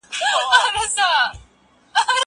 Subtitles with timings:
[0.17, 1.05] زه لوبه کړې ده!؟